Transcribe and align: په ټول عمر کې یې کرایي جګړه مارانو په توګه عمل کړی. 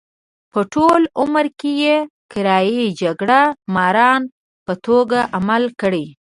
په 0.51 0.59
ټول 0.73 1.01
عمر 1.19 1.45
کې 1.59 1.71
یې 1.83 1.95
کرایي 2.31 2.83
جګړه 3.01 3.39
مارانو 3.75 4.27
په 4.65 4.73
توګه 4.85 5.19
عمل 5.37 5.63
کړی. 5.81 6.05